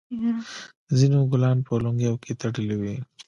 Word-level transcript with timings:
ځینو 0.97 1.19
ګلان 1.31 1.57
په 1.67 1.73
لونګیو 1.83 2.21
کې 2.23 2.31
تړلي 2.41 2.75
وي. 2.81 2.95